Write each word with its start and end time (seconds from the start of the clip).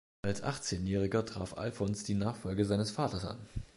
Als 0.23 0.41
Achtzehnjähriger 0.41 1.23
trat 1.27 1.59
Alfons 1.59 2.03
die 2.03 2.15
Nachfolge 2.15 2.65
seines 2.65 2.89
Vaters 2.89 3.23
an. 3.23 3.37